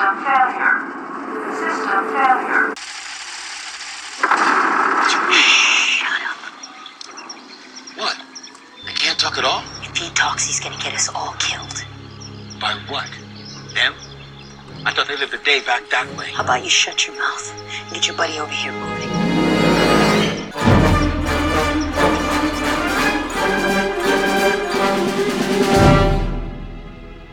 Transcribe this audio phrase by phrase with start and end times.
[0.00, 0.76] System failure.
[1.60, 2.72] System failure.
[7.96, 8.16] What?
[8.86, 9.62] I can't talk at all?
[9.82, 11.84] If he talks, he's gonna get us all killed.
[12.58, 13.10] By what?
[13.74, 13.92] Them?
[14.86, 16.30] I thought they lived a day back that way.
[16.30, 17.52] How about you shut your mouth
[17.84, 19.10] and get your buddy over here moving?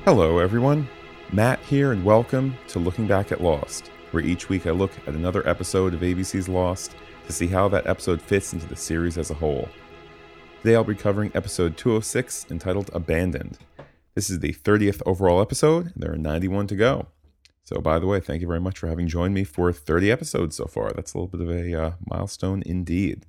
[0.03, 0.89] Hello, everyone.
[1.33, 5.13] Matt here, and welcome to Looking Back at Lost, where each week I look at
[5.13, 6.95] another episode of ABC's Lost
[7.25, 9.67] to see how that episode fits into the series as a whole.
[10.61, 13.57] Today I'll be covering episode 206 entitled Abandoned.
[14.15, 17.07] This is the 30th overall episode, and there are 91 to go.
[17.65, 20.55] So, by the way, thank you very much for having joined me for 30 episodes
[20.55, 20.93] so far.
[20.93, 23.25] That's a little bit of a uh, milestone indeed.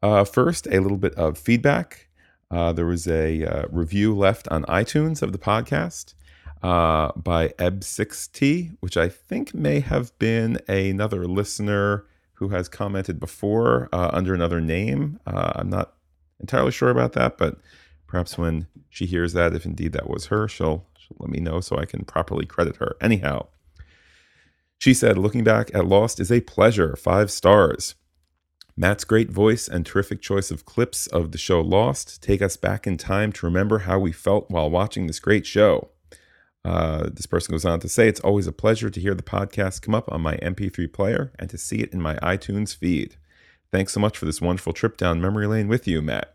[0.00, 2.10] Uh, first, a little bit of feedback.
[2.48, 6.14] Uh, there was a uh, review left on iTunes of the podcast
[6.62, 13.88] uh, by Eb6T, which I think may have been another listener who has commented before
[13.92, 15.18] uh, under another name.
[15.26, 15.94] Uh, I'm not
[16.40, 17.58] entirely sure about that, but
[18.06, 21.60] perhaps when she hears that, if indeed that was her, she'll, she'll let me know
[21.60, 22.96] so I can properly credit her.
[23.00, 23.48] Anyhow,
[24.78, 27.96] she said, looking back at Lost is a pleasure, five stars.
[28.76, 32.86] Matt's great voice and terrific choice of clips of the show Lost take us back
[32.86, 35.90] in time to remember how we felt while watching this great show.
[36.64, 39.82] Uh, this person goes on to say, It's always a pleasure to hear the podcast
[39.82, 43.16] come up on my MP3 player and to see it in my iTunes feed.
[43.70, 46.34] Thanks so much for this wonderful trip down memory lane with you, Matt.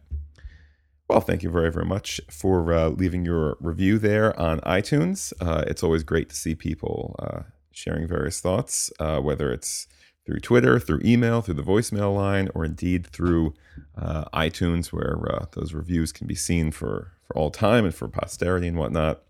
[1.10, 5.34] Well, thank you very, very much for uh, leaving your review there on iTunes.
[5.42, 9.88] Uh, it's always great to see people uh, sharing various thoughts, uh, whether it's
[10.26, 13.54] through Twitter, through email, through the voicemail line, or indeed through
[13.98, 18.08] uh, iTunes, where uh, those reviews can be seen for, for all time and for
[18.08, 19.22] posterity and whatnot.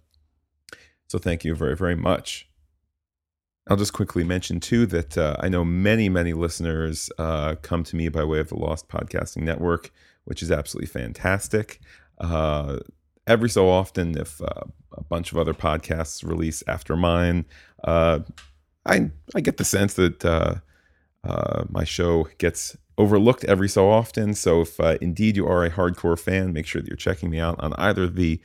[1.13, 2.49] So thank you very, very much.
[3.69, 7.95] I'll just quickly mention too that uh, I know many, many listeners uh, come to
[7.95, 9.91] me by way of the Lost Podcasting Network,
[10.23, 11.81] which is absolutely fantastic.
[12.17, 12.79] Uh,
[13.27, 17.45] every so often, if uh, a bunch of other podcasts release after mine,
[17.83, 18.21] uh,
[18.87, 20.55] I I get the sense that uh,
[21.69, 24.33] my show gets overlooked every so often.
[24.33, 27.59] So if indeed you are a hardcore fan, make sure that you're checking me out
[27.59, 28.41] on either the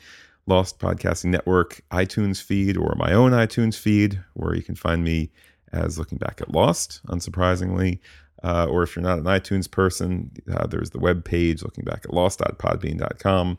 [0.48, 5.31] Lost Podcasting Network iTunes feed or my own iTunes feed, where you can find me
[5.72, 7.98] as looking back at Lost, unsurprisingly.
[8.42, 12.04] Uh, or if you're not an iTunes person, uh, there's the web page looking back
[12.04, 13.59] at lost.podbean.com,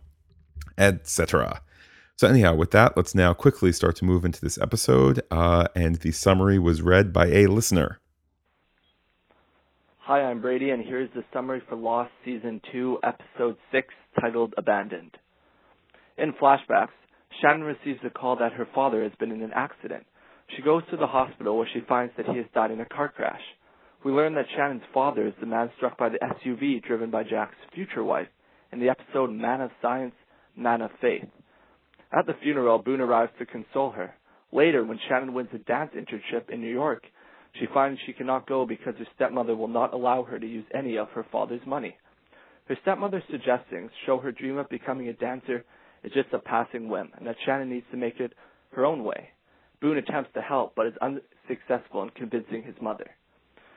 [0.78, 1.62] etc.
[2.16, 5.22] So, anyhow, with that, let's now quickly start to move into this episode.
[5.30, 8.00] Uh, and the summary was read by a listener.
[10.00, 15.12] Hi, I'm Brady, and here's the summary for Lost Season 2, Episode 6, titled Abandoned.
[16.20, 16.90] In flashbacks,
[17.42, 20.06] Shannon receives a call that her father has been in an accident.
[20.56, 23.08] She goes to the hospital where she finds that he has died in a car
[23.08, 23.42] crash.
[24.04, 27.56] We learn that Shannon's father is the man struck by the SUV driven by Jack's
[27.74, 28.28] future wife
[28.74, 30.16] in the episode Man of Science,
[30.58, 31.24] Man of Faith.
[32.12, 34.14] At the funeral, Boone arrives to console her.
[34.52, 37.04] Later, when Shannon wins a dance internship in New York,
[37.54, 40.98] she finds she cannot go because her stepmother will not allow her to use any
[40.98, 41.96] of her father's money.
[42.68, 45.64] Her stepmother's suggestions show her dream of becoming a dancer
[46.04, 48.34] is just a passing whim, and that Shannon needs to make it
[48.72, 49.30] her own way.
[49.82, 53.10] Boone attempts to help, but is unsuccessful in convincing his mother.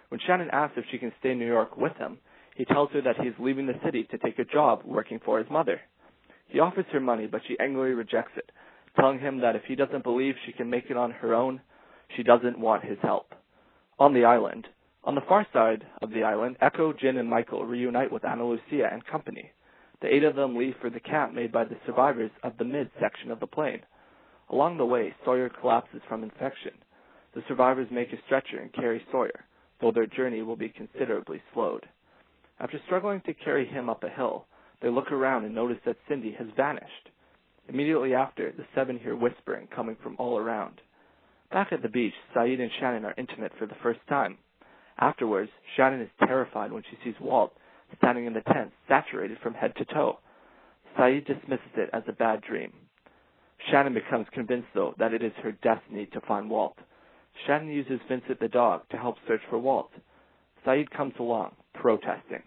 [0.08, 2.18] When Shannon asks if she can stay in New York with him,
[2.56, 5.38] he tells her that he is leaving the city to take a job working for
[5.38, 5.80] his mother.
[6.48, 8.50] He offers her money, but she angrily rejects it,
[8.94, 11.62] telling him that if he doesn't believe she can make it on her own,
[12.14, 13.34] she doesn't want his help.
[13.98, 14.66] On the island,
[15.04, 18.88] on the far side of the island, Eko, Jin, and Michael reunite with Ana Lucia
[18.92, 19.50] and company.
[20.02, 22.90] The eight of them leave for the camp made by the survivors of the mid
[23.00, 23.82] section of the plane.
[24.50, 26.72] Along the way, Sawyer collapses from infection.
[27.34, 29.44] The survivors make a stretcher and carry Sawyer,
[29.80, 31.86] though their journey will be considerably slowed.
[32.58, 34.46] After struggling to carry him up a hill,
[34.80, 37.10] they look around and notice that Cindy has vanished.
[37.68, 40.80] Immediately after, the seven hear whispering coming from all around.
[41.52, 44.38] Back at the beach, Sayid and Shannon are intimate for the first time.
[44.98, 47.52] Afterwards, Shannon is terrified when she sees Walt
[47.98, 50.18] standing in the tent, saturated from head to toe.
[50.98, 52.72] Sayid dismisses it as a bad dream.
[53.70, 56.76] Shannon becomes convinced, though, that it is her destiny to find Walt.
[57.46, 59.90] Shannon uses Vincent the dog to help search for Walt.
[60.66, 62.42] Sayid comes along, protesting.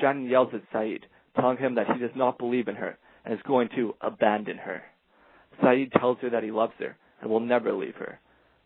[0.00, 1.02] Shannon yells at Sayid,
[1.36, 4.82] telling him that he does not believe in her and is going to abandon her.
[5.62, 8.20] Sayid tells her that he loves her and will never leave her.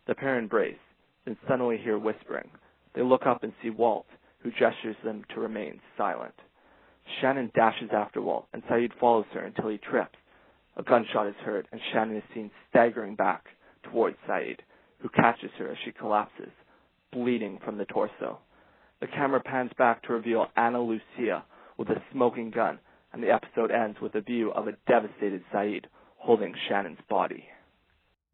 [0.07, 0.77] The pair embrace,
[1.25, 2.51] then suddenly hear whispering.
[2.95, 4.07] They look up and see Walt,
[4.43, 6.35] who gestures them to remain silent.
[7.21, 10.19] Shannon dashes after Walt, and Sayid follows her until he trips.
[10.77, 13.47] A gunshot is heard, and Shannon is seen staggering back
[13.83, 14.59] towards Sayid,
[14.99, 16.51] who catches her as she collapses,
[17.13, 18.39] bleeding from the torso.
[19.01, 21.45] The camera pans back to reveal Ana Lucia
[21.77, 22.79] with a smoking gun,
[23.13, 25.85] and the episode ends with a view of a devastated Sayid
[26.17, 27.45] holding Shannon's body.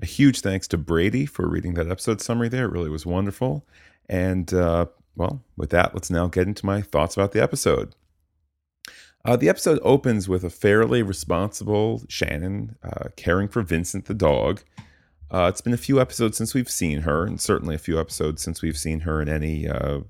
[0.03, 2.65] A huge thanks to Brady for reading that episode summary there.
[2.67, 3.65] It really was wonderful.
[4.09, 4.87] And, uh,
[5.17, 7.95] well, with that, let's now get into my thoughts about the episode.
[9.25, 14.63] Uh, the episode opens with a fairly responsible Shannon uh, caring for Vincent the dog.
[15.31, 18.43] Uh, it's been a few episodes since we've seen her, and certainly a few episodes
[18.43, 20.01] since we've seen her in any uh,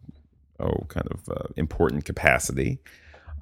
[0.59, 2.81] oh kind of uh, important capacity.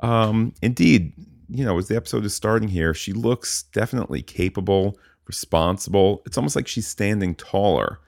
[0.03, 1.13] Um, indeed,
[1.49, 6.23] you know, as the episode is starting here, she looks definitely capable, responsible.
[6.27, 7.99] It's almost like she's standing taller.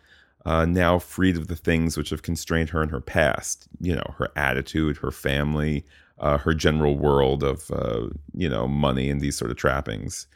[0.46, 4.14] Uh, now freed of the things which have constrained her in her past, you know,
[4.18, 5.84] her attitude, her family,
[6.18, 10.26] uh, her general world of uh, you know money and these sort of trappings.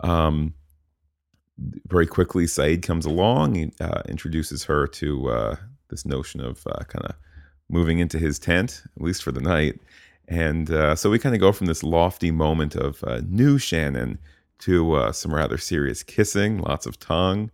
[0.00, 0.54] Um,
[1.86, 5.56] very quickly, Sayid comes along, he, uh, introduces her to uh,
[5.88, 7.16] this notion of uh, kind of
[7.68, 9.80] moving into his tent, at least for the night.
[10.28, 10.68] And
[10.98, 14.18] so we kind of go from this lofty moment of new Shannon
[14.58, 17.50] to some rather serious kissing, lots of tongue.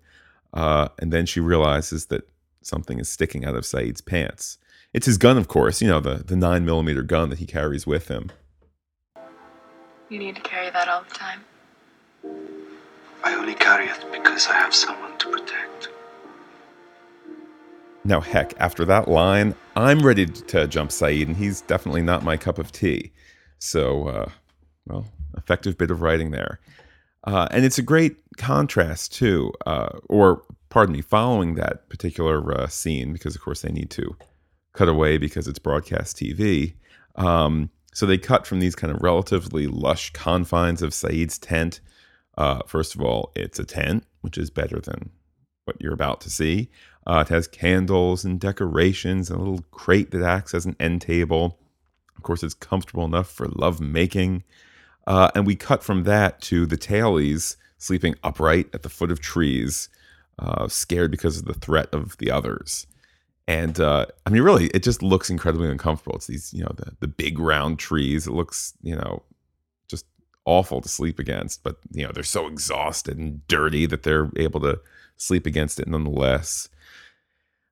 [0.53, 2.29] And then she realizes that
[2.63, 4.59] something is sticking out of Sayid's pants.
[4.93, 7.87] It's his gun, of course, you know, the, the 9 millimeter gun that he carries
[7.87, 8.31] with him.
[10.09, 11.41] You need to carry that all the time.
[13.25, 15.89] I only carry it because I have someone to protect.
[18.05, 22.37] Now, heck, after that line, I'm ready to jump Sayid, and he's definitely not my
[22.37, 23.13] cup of tea.
[23.59, 24.29] So, uh,
[24.87, 25.07] well,
[25.37, 26.59] effective bit of writing there.
[27.25, 32.67] Uh, and it's a great contrast, too, uh, or pardon me, following that particular uh,
[32.67, 34.17] scene, because of course they need to
[34.73, 36.75] cut away because it's broadcast TV.
[37.17, 41.81] Um, so they cut from these kind of relatively lush confines of Sayid's tent.
[42.39, 45.11] Uh, first of all, it's a tent, which is better than
[45.65, 46.71] what you're about to see.
[47.07, 51.03] Uh, it has candles and decorations and a little crate that acts as an end
[51.03, 51.59] table.
[52.17, 54.45] Of course, it's comfortable enough for love making.
[55.07, 59.21] Uh, and we cut from that to the tailies sleeping upright at the foot of
[59.21, 59.89] trees,
[60.39, 62.87] uh, scared because of the threat of the others
[63.49, 66.17] and uh, I mean, really, it just looks incredibly uncomfortable.
[66.17, 68.27] It's these, you know, the the big round trees.
[68.27, 69.23] It looks, you know,
[69.89, 70.07] just
[70.45, 71.63] awful to sleep against.
[71.63, 74.81] But you know, they're so exhausted and dirty that they're able to
[75.17, 76.69] sleep against it nonetheless.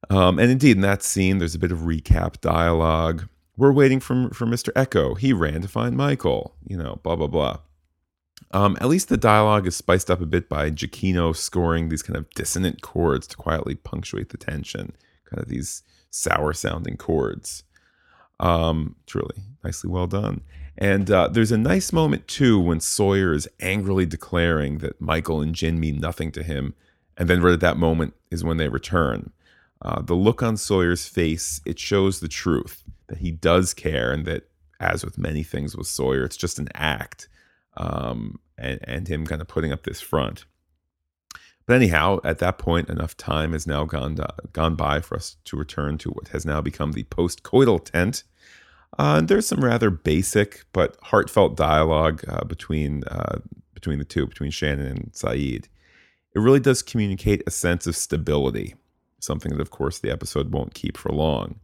[0.08, 3.28] Um, and indeed, in that scene, there's a bit of recap dialogue.
[3.56, 4.72] We're waiting for for Mr.
[4.72, 5.16] Eko.
[5.16, 6.56] He ran to find Michael.
[6.66, 7.58] You know, blah blah blah.
[8.52, 12.16] Um, at least the dialogue is spiced up a bit by Giacchino scoring these kind
[12.16, 14.94] of dissonant chords to quietly punctuate the tension
[15.30, 17.62] kind of these sour sounding chords.
[18.38, 20.40] Um, truly nicely well done.
[20.78, 25.54] And uh, there's a nice moment too when Sawyer is angrily declaring that Michael and
[25.54, 26.74] Jin mean nothing to him,
[27.18, 29.30] and then right at that moment is when they return.
[29.82, 34.24] Uh, the look on Sawyer's face it shows the truth that he does care, and
[34.24, 34.48] that
[34.78, 37.28] as with many things with Sawyer, it's just an act,
[37.80, 40.44] um, and and him kind of putting up this front.
[41.66, 45.36] But anyhow, at that point, enough time has now gone uh, gone by for us
[45.44, 48.24] to return to what has now become the post-coital tent.
[48.98, 53.38] Uh, and there's some rather basic but heartfelt dialogue uh, between uh,
[53.72, 55.66] between the two, between Shannon and Sayid.
[56.34, 58.74] It really does communicate a sense of stability,
[59.20, 61.58] something that, of course, the episode won't keep for long.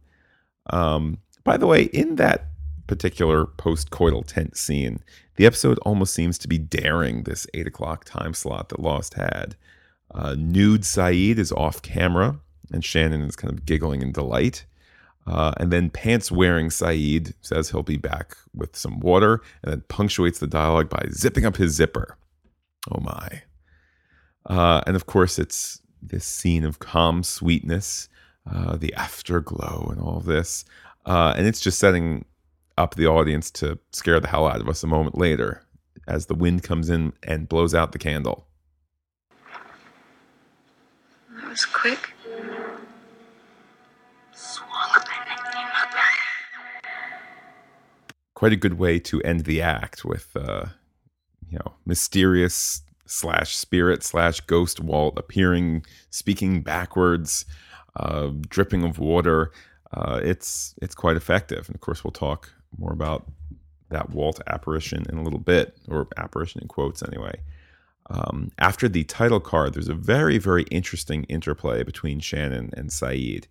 [0.69, 2.47] Um, by the way, in that
[2.87, 4.99] particular post-coital tent scene,
[5.35, 9.55] the episode almost seems to be daring this eight o'clock time slot that Lost had.
[10.13, 12.39] Uh, nude Sayid is off camera,
[12.71, 14.65] and Shannon is kind of giggling in delight.
[15.27, 19.83] Uh, and then pants wearing Sayid says he'll be back with some water, and then
[19.89, 22.17] punctuates the dialogue by zipping up his zipper.
[22.91, 23.43] Oh my.
[24.45, 28.07] Uh, and of course, it's this scene of calm sweetness,
[28.49, 30.63] uh, the afterglow, and all this.
[31.05, 32.25] Uh, and it's just setting
[32.77, 35.63] up the audience to scare the hell out of us a moment later
[36.07, 38.47] as the wind comes in and blows out the candle.
[41.35, 42.13] That was quick.
[48.33, 50.65] Quite a good way to end the act with, uh,
[51.49, 57.45] you know, mysterious slash spirit slash ghost Walt appearing, speaking backwards,
[57.95, 59.51] uh, dripping of water.
[59.91, 63.25] Uh, it's it's quite effective, and of course, we'll talk more about
[63.89, 67.39] that Walt apparition in a little bit, or apparition in quotes anyway.
[68.09, 73.45] Um, after the title card, there's a very, very interesting interplay between Shannon and Sayid.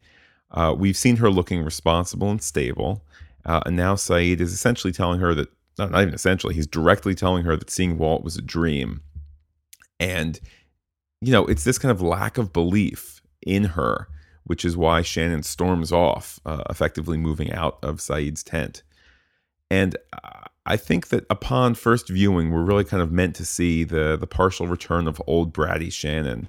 [0.50, 3.04] Uh, we've seen her looking responsible and stable,
[3.44, 7.14] uh, and now Sayid is essentially telling her that, not, not even essentially, he's directly
[7.14, 9.02] telling her that seeing Walt was a dream.
[10.00, 10.40] And,
[11.20, 14.08] you know, it's this kind of lack of belief in her,
[14.44, 18.82] which is why Shannon storms off, uh, effectively moving out of Sayid's tent.
[19.70, 19.96] And
[20.64, 24.26] I think that upon first viewing, we're really kind of meant to see the the
[24.26, 26.48] partial return of old bratty Shannon.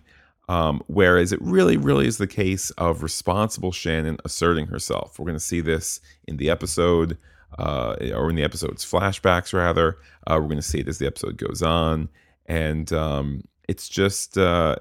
[0.50, 5.20] Um, whereas it really, really is the case of responsible Shannon asserting herself.
[5.20, 7.18] We're going to see this in the episode,
[7.60, 9.98] uh, or in the episode's flashbacks, rather.
[10.26, 12.08] Uh, we're going to see it as the episode goes on.
[12.46, 14.78] And um, it's just, uh,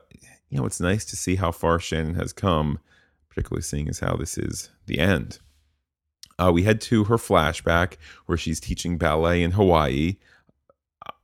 [0.51, 2.79] you know, it's nice to see how far Shannon has come,
[3.29, 5.41] particularly seeing as how this is the end.
[6.39, 10.17] Uh, we head to her flashback where she's teaching ballet in Hawaii.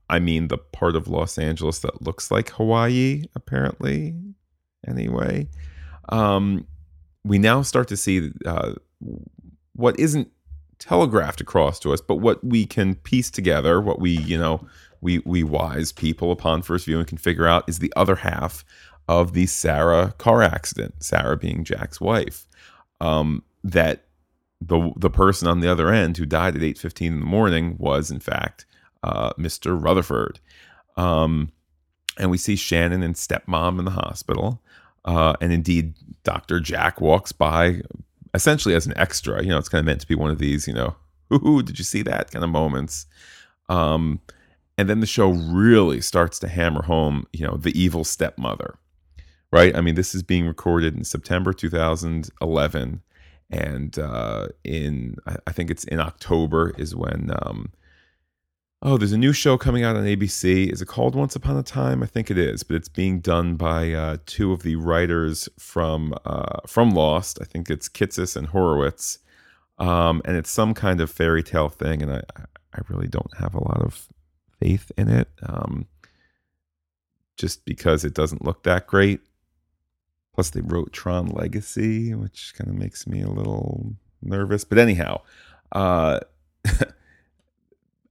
[0.09, 4.15] I mean, the part of Los Angeles that looks like Hawaii, apparently.
[4.87, 5.49] Anyway,
[6.09, 6.67] um,
[7.25, 8.75] we now start to see uh,
[9.75, 10.31] what isn't
[10.79, 14.67] telegraphed across to us, but what we can piece together, what we, you know,
[15.01, 18.65] we we wise people upon first viewing can figure out is the other half
[19.09, 21.03] of the Sarah car accident.
[21.03, 22.47] Sarah being Jack's wife.
[23.01, 24.07] Um, that
[24.67, 27.77] the the person on the other end who died at eight fifteen in the morning
[27.79, 28.67] was in fact
[29.03, 29.81] uh, Mr.
[29.81, 30.41] Rutherford.
[30.97, 31.53] Um,
[32.19, 34.61] and we see Shannon and stepmom in the hospital.
[35.05, 36.61] Uh, and indeed, Dr.
[36.61, 37.83] Jack walks by
[38.35, 39.43] essentially as an extra.
[39.43, 40.95] You know, it's kind of meant to be one of these, you know,
[41.33, 43.07] ooh, did you see that kind of moments?
[43.69, 44.21] Um,
[44.79, 48.79] and then the show really starts to hammer home, you know, the evil stepmother,
[49.51, 49.77] right?
[49.77, 53.03] I mean, this is being recorded in September 2011.
[53.53, 55.17] And uh, in,
[55.47, 57.71] I think it's in October, is when um,
[58.83, 60.73] oh, there's a new show coming out on ABC.
[60.73, 62.03] Is it called Once Upon a Time?
[62.03, 66.15] I think it is, but it's being done by uh, two of the writers from
[66.25, 67.39] uh, from Lost.
[67.41, 69.19] I think it's Kitsis and Horowitz,
[69.79, 72.03] um, and it's some kind of fairy tale thing.
[72.03, 72.23] And I,
[72.75, 74.09] I really don't have a lot of
[74.59, 75.87] faith in it, um,
[77.37, 79.21] just because it doesn't look that great.
[80.35, 84.65] Plus, they wrote Tron Legacy, which kind of makes me a little nervous.
[84.65, 85.21] But anyhow.
[85.71, 86.21] Uh,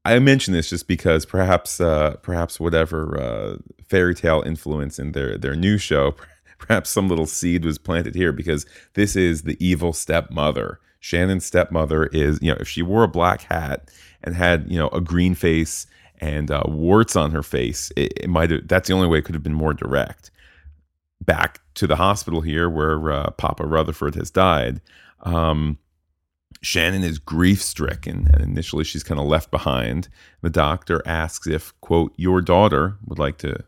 [0.03, 5.37] I mention this just because perhaps uh, perhaps whatever uh, fairy tale influence in their
[5.37, 6.15] their new show,
[6.57, 10.79] perhaps some little seed was planted here because this is the evil stepmother.
[10.99, 13.89] Shannon's stepmother is you know if she wore a black hat
[14.23, 15.85] and had you know a green face
[16.19, 19.35] and uh, warts on her face, it, it might that's the only way it could
[19.35, 20.31] have been more direct.
[21.21, 24.81] Back to the hospital here where uh, Papa Rutherford has died.
[25.21, 25.77] Um,
[26.61, 30.09] Shannon is grief stricken, and initially she's kind of left behind.
[30.41, 33.63] The doctor asks if, quote, your daughter would like to,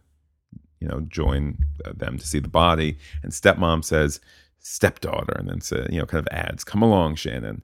[0.80, 1.60] you know, join
[1.96, 2.98] them to see the body.
[3.22, 4.20] And stepmom says,
[4.60, 7.64] stepdaughter, and then, say, you know, kind of adds, come along, Shannon.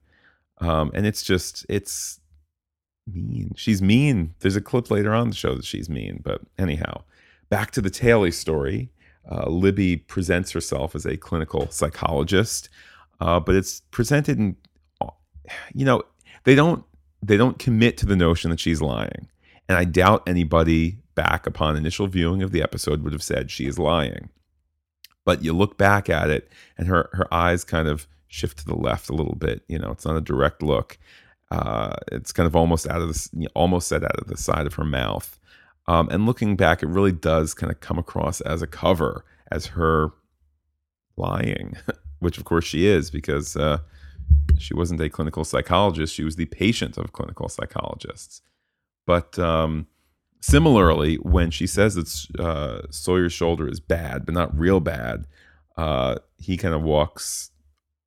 [0.60, 2.20] Um, and it's just, it's
[3.08, 3.54] mean.
[3.56, 4.36] She's mean.
[4.40, 6.22] There's a clip later on the show that she's mean.
[6.24, 7.04] But anyhow,
[7.50, 8.90] back to the Taily story.
[9.30, 12.70] Uh, Libby presents herself as a clinical psychologist,
[13.20, 14.56] uh, but it's presented in
[15.74, 16.04] you know,
[16.44, 16.84] they don't
[17.22, 19.28] they don't commit to the notion that she's lying.
[19.68, 23.68] And I doubt anybody back upon initial viewing of the episode would have said she
[23.68, 24.30] is lying.
[25.26, 28.76] But you look back at it and her her eyes kind of shift to the
[28.76, 29.64] left a little bit.
[29.68, 30.98] You know, it's not a direct look.
[31.52, 34.76] Uh, it's kind of almost out of the almost set out of the side of
[34.76, 35.39] her mouth.
[35.90, 39.66] Um, and looking back, it really does kind of come across as a cover, as
[39.66, 40.12] her
[41.18, 41.78] lying,
[42.20, 43.80] which of course she is, because uh,
[44.60, 46.14] she wasn't a clinical psychologist.
[46.14, 48.44] She was the patient of clinical psychologists.
[49.08, 49.88] But um,
[50.42, 55.26] similarly, when she says that uh, Sawyer's shoulder is bad, but not real bad,
[55.76, 57.50] uh, he kind of walks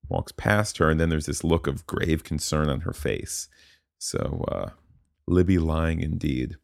[0.09, 3.49] walks past her, and then there's this look of grave concern on her face.
[3.99, 4.71] So uh,
[5.27, 6.59] Libby lying indeed.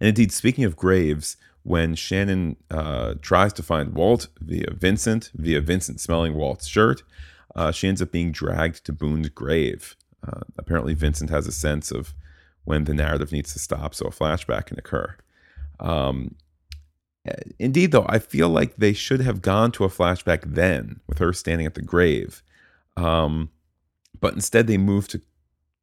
[0.00, 5.60] And indeed, speaking of graves, when Shannon uh, tries to find Walt via Vincent, via
[5.60, 7.02] Vincent smelling Walt's shirt,
[7.54, 9.96] uh, she ends up being dragged to Boone's grave.
[10.26, 12.14] Uh, apparently, Vincent has a sense of
[12.64, 15.16] when the narrative needs to stop, so a flashback can occur.
[15.78, 16.36] Um,
[17.58, 21.32] indeed, though, I feel like they should have gone to a flashback then with her
[21.32, 22.42] standing at the grave.
[22.96, 23.50] Um,
[24.20, 25.22] but instead, they moved to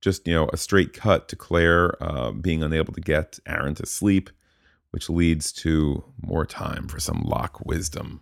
[0.01, 3.86] just you know a straight cut to Claire uh, being unable to get Aaron to
[3.86, 4.30] sleep,
[4.92, 8.22] which leads to more time for some Locke wisdom.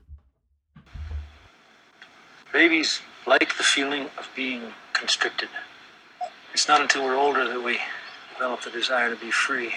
[2.54, 5.50] Babies like the feeling of being constricted.
[6.54, 7.80] It's not until we're older that we
[8.34, 9.74] develop the desire to be free.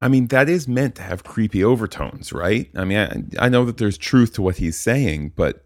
[0.00, 2.68] I mean, that is meant to have creepy overtones, right?
[2.74, 2.98] I mean,
[3.38, 5.64] I, I know that there's truth to what he's saying, but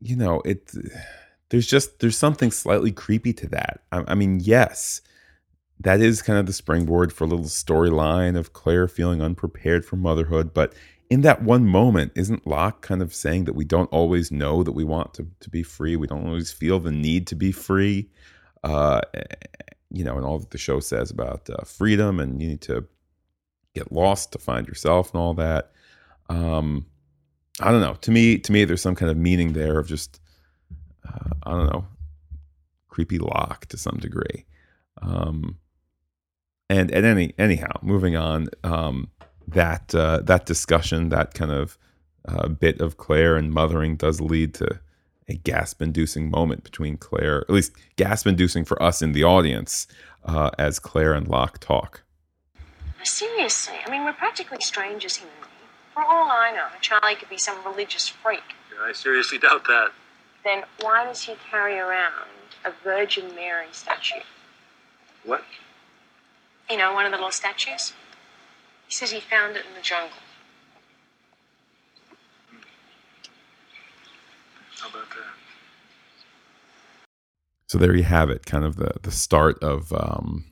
[0.00, 0.72] you know, it
[1.50, 3.82] there's just there's something slightly creepy to that.
[3.92, 5.02] I, I mean, yes,
[5.78, 9.96] that is kind of the springboard for a little storyline of Claire feeling unprepared for
[9.96, 10.72] motherhood, but
[11.10, 14.72] in that one moment, isn't Locke kind of saying that we don't always know that
[14.72, 15.96] we want to, to be free?
[15.96, 18.08] We don't always feel the need to be free.
[18.62, 19.00] Uh,
[19.90, 22.86] you know, and all that the show says about uh, freedom and you need to
[23.74, 25.72] get lost to find yourself and all that.
[26.28, 26.86] Um,
[27.58, 27.94] I don't know.
[27.94, 30.20] To me, to me, there's some kind of meaning there of just,
[31.12, 31.86] uh, I don't know,
[32.88, 34.44] creepy Locke to some degree.
[35.02, 35.58] Um,
[36.68, 38.48] and and any anyhow, moving on.
[38.62, 39.10] Um,
[39.48, 41.76] that uh, that discussion, that kind of
[42.28, 44.80] uh, bit of Claire and mothering, does lead to
[45.28, 49.86] a gasp-inducing moment between Claire, at least gasp-inducing for us in the audience,
[50.24, 52.02] uh, as Claire and Locke talk.
[53.04, 55.28] Seriously, I mean, we're practically strangers here.
[55.94, 58.42] For all I know, Charlie could be some religious freak.
[58.72, 59.92] Yeah, I seriously doubt that.
[60.44, 62.28] Then why does he carry around
[62.64, 64.20] a Virgin Mary statue?
[65.24, 65.42] What?
[66.70, 67.92] You know, one of the little statues?
[68.86, 70.16] He says he found it in the jungle.
[74.80, 75.40] How about that?
[77.66, 80.46] So there you have it, kind of the the start of um,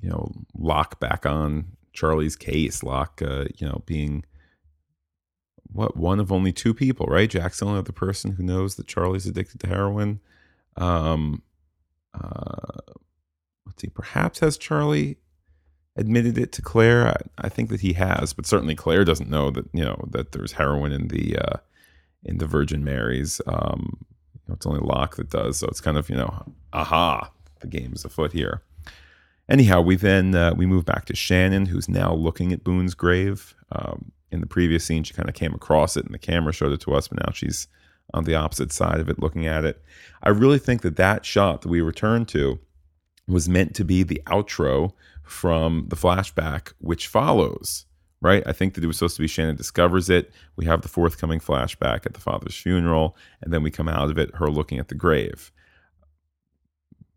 [0.00, 2.82] you know Locke back on Charlie's case.
[2.82, 4.24] Locke, uh, you know, being
[5.72, 7.28] what one of only two people, right?
[7.28, 10.20] Jack's the only other person who knows that Charlie's addicted to heroin.
[10.76, 11.42] Um,
[12.14, 12.94] uh,
[13.66, 15.18] let's see, perhaps has Charlie
[15.96, 17.08] admitted it to Claire?
[17.08, 20.32] I, I, think that he has, but certainly Claire doesn't know that you know that
[20.32, 21.56] there's heroin in the uh,
[22.24, 23.40] in the Virgin Marys.
[23.46, 23.98] Um,
[24.34, 27.66] you know, it's only Locke that does, so it's kind of you know, aha, the
[27.66, 28.62] game's afoot here.
[29.48, 33.54] Anyhow, we then uh, we move back to Shannon, who's now looking at Boone's grave.
[33.72, 36.72] Um, in the previous scene, she kind of came across it, and the camera showed
[36.72, 37.68] it to us, but now she's
[38.14, 39.82] on the opposite side of it, looking at it.
[40.22, 42.58] I really think that that shot that we returned to
[43.26, 44.92] was meant to be the outro
[45.22, 47.84] from the flashback, which follows.
[48.20, 48.42] Right?
[48.46, 50.32] I think that it was supposed to be Shannon discovers it.
[50.56, 54.18] We have the forthcoming flashback at the father's funeral, and then we come out of
[54.18, 55.52] it, her looking at the grave.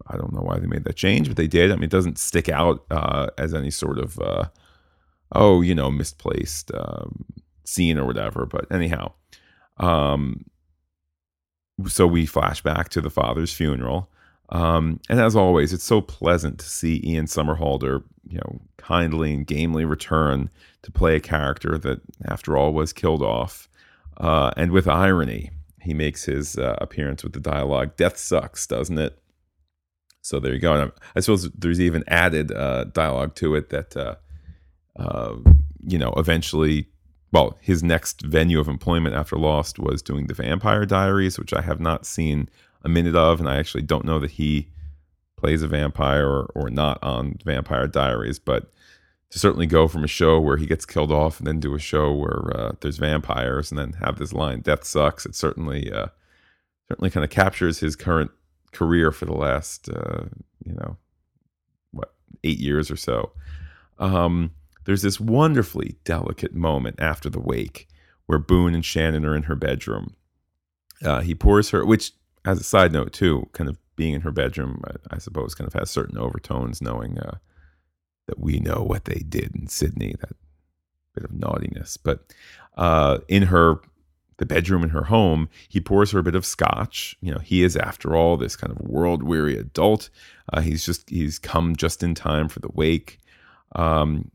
[0.08, 1.72] I don't know why they made that change, but they did.
[1.72, 4.46] I mean, it doesn't stick out uh, as any sort of, uh,
[5.32, 7.26] oh, you know, misplaced um,
[7.66, 8.46] scene or whatever.
[8.46, 9.14] But anyhow,
[9.78, 10.46] um,
[11.88, 14.10] so we flash back to the father's funeral.
[14.50, 19.48] Um, and as always, it's so pleasant to see Ian Somerhalder, you know, kindly and
[19.48, 20.50] gamely return
[20.82, 23.70] to play a character that, after all, was killed off.
[24.18, 28.98] Uh, and with irony, he makes his uh, appearance with the dialogue, "Death sucks, doesn't
[28.98, 29.18] it?"
[30.22, 30.74] So there you go.
[30.76, 33.96] And I suppose there's even added uh, dialogue to it that,
[34.98, 35.36] uh, uh,
[35.86, 36.88] you know, eventually
[37.32, 41.62] well, his next venue of employment after Lost was doing the Vampire Diaries, which I
[41.62, 42.50] have not seen
[42.84, 44.68] a minute of, and I actually don't know that he
[45.38, 48.70] plays a vampire or, or not on Vampire Diaries, but
[49.30, 51.80] to certainly go from a show where he gets killed off and then do a
[51.80, 56.08] show where uh, there's vampires and then have this line "Death sucks," it certainly uh,
[56.90, 58.32] certainly kind of captures his current
[58.74, 60.26] career for the last uh,
[60.66, 60.98] you know
[61.92, 63.32] what eight years or so.
[64.00, 64.52] Um,
[64.86, 67.88] there's this wonderfully delicate moment after the wake
[68.26, 70.16] where Boone and Shannon are in her bedroom.
[71.04, 72.12] Uh, he pours her, which,
[72.46, 75.68] as a side note, too, kind of being in her bedroom, I, I suppose, kind
[75.68, 77.38] of has certain overtones, knowing uh,
[78.28, 80.36] that we know what they did in Sydney, that
[81.14, 81.98] bit of naughtiness.
[81.98, 82.34] But
[82.78, 83.82] uh, in her,
[84.38, 87.16] the bedroom in her home, he pours her a bit of scotch.
[87.22, 90.10] You know, he is, after all, this kind of world weary adult.
[90.52, 93.20] Uh, he's just, he's come just in time for the wake.
[93.76, 94.32] Um,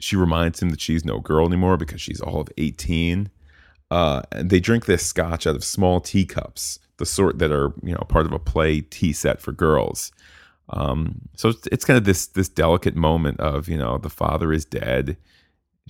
[0.00, 3.30] she reminds him that she's no girl anymore because she's all of 18.
[3.90, 7.92] Uh, and they drink this scotch out of small teacups, the sort that are you
[7.92, 10.12] know part of a play tea set for girls.
[10.70, 14.52] Um, so it's, it's kind of this this delicate moment of you know the father
[14.52, 15.16] is dead,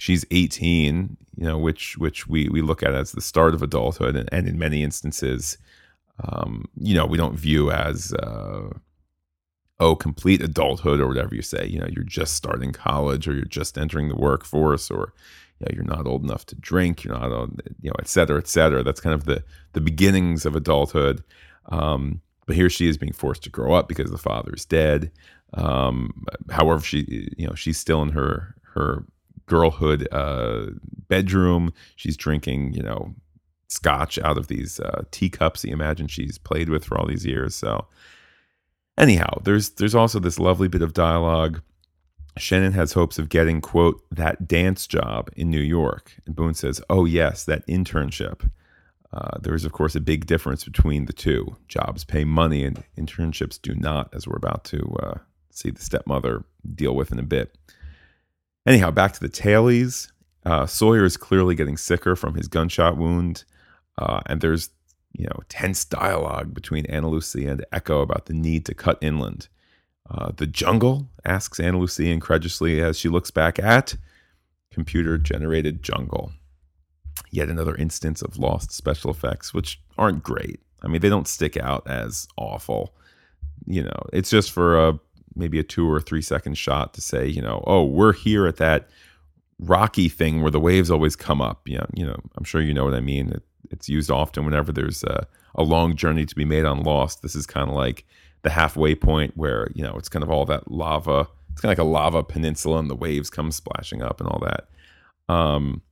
[0.01, 4.16] she's 18, you know which which we we look at as the start of adulthood,
[4.16, 5.59] and, and in many instances,
[6.25, 8.70] um, you know we don't view as uh,
[9.81, 11.66] oh, complete adulthood or whatever you say.
[11.66, 15.12] You know, you're just starting college or you're just entering the workforce or
[15.59, 17.31] you know, you're not old enough to drink, you're not,
[17.81, 18.83] you know, et cetera, et cetera.
[18.83, 21.25] That's kind of the the beginnings of adulthood.
[21.71, 25.11] Um, but here she is being forced to grow up because the father's dead.
[25.55, 29.05] Um, however, she, you know, she's still in her her
[29.47, 30.66] girlhood uh,
[31.09, 31.73] bedroom.
[31.97, 33.14] She's drinking, you know,
[33.69, 37.55] scotch out of these uh, teacups you imagine she's played with for all these years.
[37.55, 37.87] So
[39.01, 41.63] Anyhow, there's there's also this lovely bit of dialogue.
[42.37, 46.13] Shannon has hopes of getting, quote, that dance job in New York.
[46.27, 48.49] And Boone says, oh, yes, that internship.
[49.13, 51.57] Uh, there is, of course, a big difference between the two.
[51.67, 55.19] Jobs pay money and internships do not, as we're about to uh,
[55.51, 57.57] see the stepmother deal with in a bit.
[58.67, 60.13] Anyhow, back to the tailies.
[60.45, 63.45] Uh, Sawyer is clearly getting sicker from his gunshot wound,
[63.99, 64.71] uh, and there's
[65.12, 69.49] you know tense dialogue between Ana Lucia and Eko about the need to cut inland.
[70.11, 73.96] Uh, the jungle asks Ana Lucia incredulously as she looks back at
[74.70, 76.33] computer generated jungle.
[77.31, 80.61] Yet another instance of lost special effects, which aren't great.
[80.83, 82.94] I mean, they don't stick out as awful.
[83.66, 84.99] You know, it's just for a
[85.37, 88.57] maybe a two or three second shot to say, you know, oh, we're here at
[88.57, 88.88] that
[89.61, 91.68] rocky thing where the waves always come up.
[91.68, 93.31] You know, you know, I'm sure you know what I mean.
[93.31, 97.23] It, it's used often whenever there's a, a long journey to be made on Lost.
[97.23, 98.05] This is kind of like
[98.42, 101.29] the halfway point where you know it's kind of all that lava.
[101.53, 104.40] It's kind of like a lava peninsula, and the waves come splashing up and all
[104.40, 104.68] that.
[105.33, 105.83] Um,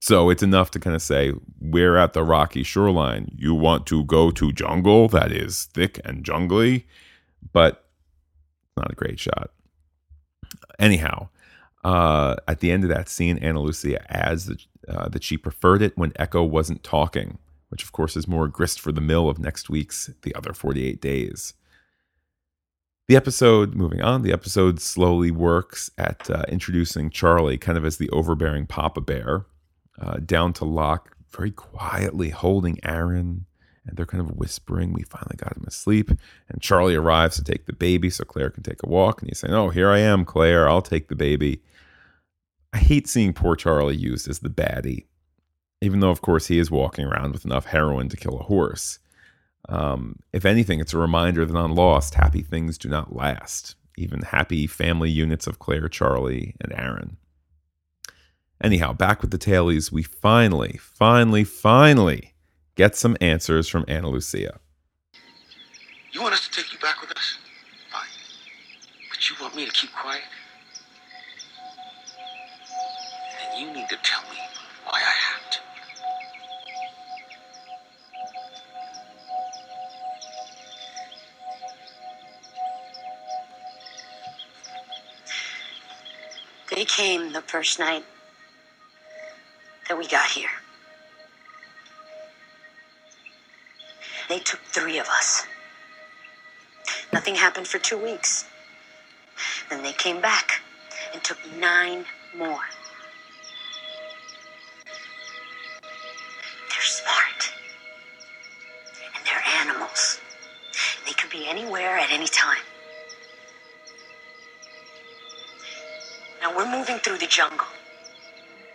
[0.00, 3.30] so it's enough to kind of say we're at the rocky shoreline.
[3.36, 6.86] You want to go to jungle that is thick and jungly,
[7.52, 7.84] but
[8.76, 9.50] not a great shot.
[10.78, 11.28] Anyhow,
[11.84, 15.82] uh, at the end of that scene, Ana Lucia adds that, uh, that she preferred
[15.82, 19.38] it when Eko wasn't talking, which of course is more grist for the mill of
[19.38, 21.54] next week's The Other 48 Days.
[23.08, 27.96] The episode, moving on, the episode slowly works at uh, introducing Charlie kind of as
[27.96, 29.46] the overbearing Papa Bear,
[30.00, 33.46] uh, down to Locke very quietly holding Aaron,
[33.86, 36.10] and they're kind of whispering, We finally got him asleep.
[36.48, 39.38] And Charlie arrives to take the baby so Claire can take a walk, and he's
[39.38, 41.62] saying, Oh, here I am, Claire, I'll take the baby.
[42.72, 45.06] I hate seeing poor Charlie used as the baddie,
[45.80, 48.98] even though, of course, he is walking around with enough heroin to kill a horse.
[49.68, 54.22] Um, if anything, it's a reminder that on Lost, happy things do not last, even
[54.22, 57.16] happy family units of Claire, Charlie, and Aaron.
[58.62, 62.34] Anyhow, back with the tailies, we finally, finally, finally
[62.74, 64.60] get some answers from Ana Lucia.
[66.12, 67.38] You want us to take you back with us?
[67.90, 68.02] Fine.
[69.10, 70.22] But you want me to keep quiet?
[73.60, 74.38] You need to tell me
[74.86, 75.58] why I have to.
[86.74, 88.04] They came the first night
[89.88, 90.48] that we got here.
[94.30, 95.44] They took three of us.
[97.12, 98.46] Nothing happened for two weeks.
[99.68, 100.62] Then they came back
[101.12, 102.60] and took nine more.
[117.30, 117.66] Jungle.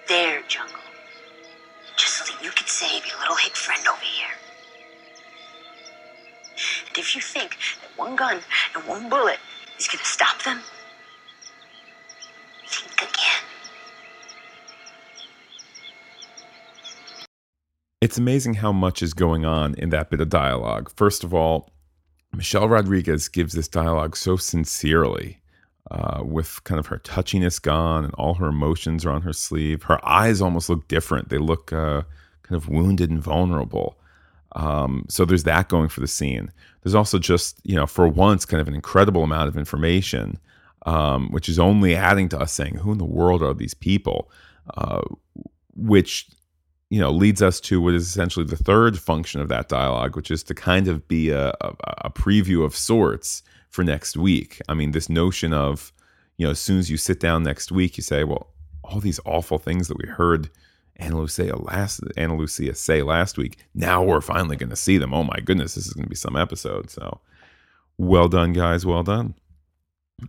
[0.08, 0.80] Their jungle.
[1.98, 4.34] Just so that you can save your little hick friend over here.
[6.88, 8.40] And if you think that one gun
[8.74, 9.40] and one bullet
[9.78, 10.62] is gonna stop them,
[12.66, 13.44] think again.
[18.00, 20.90] It's amazing how much is going on in that bit of dialogue.
[20.96, 21.72] First of all,
[22.34, 25.42] Michelle Rodriguez gives this dialogue so sincerely,
[25.92, 29.84] uh, with kind of her touchiness gone and all her emotions are on her sleeve.
[29.84, 32.04] Her eyes almost look different, they look uh,
[32.44, 33.98] kind of wounded and vulnerable.
[34.56, 36.52] Um, so there's that going for the scene.
[36.82, 40.40] There's also just, you know, for once, kind of an incredible amount of information,
[40.86, 44.32] um, which is only adding to us saying, who in the world are these people?
[44.78, 45.02] Uh,
[45.76, 46.28] which
[46.90, 50.32] you know leads us to what is essentially the third function of that dialogue which
[50.32, 53.44] is to kind of be a, a, a, preview of sorts
[53.76, 55.92] for next week i mean this notion of
[56.38, 58.48] you know as soon as you sit down next week you say well
[58.84, 60.50] all these awful things that we heard
[60.98, 65.14] Ana Lucia last Ana Lucia say last week now we're finally going to see them
[65.14, 67.20] oh my goodness this is going to be some episode so
[67.98, 69.36] well done guys well done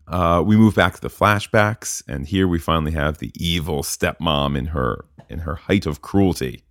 [0.09, 4.56] uh, we move back to the flashbacks, and here we finally have the evil stepmom
[4.56, 6.62] in her in her height of cruelty.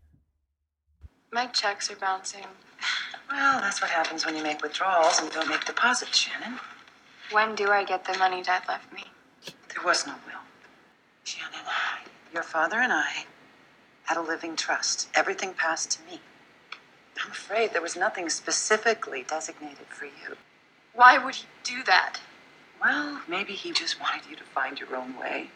[1.31, 2.45] My checks are bouncing.
[3.29, 6.59] Well, that's what happens when you make withdrawals and don't make deposits, Shannon.
[7.31, 9.03] When do I get the money Dad left me?
[9.73, 10.41] There was no will.
[11.23, 11.65] Shannon,
[12.33, 13.25] your father and I
[14.03, 15.09] had a living trust.
[15.15, 16.19] Everything passed to me.
[17.23, 20.37] I'm afraid there was nothing specifically designated for you.
[20.93, 22.19] Why would he do that?
[22.81, 25.49] Well, maybe he just wanted you to find your own way.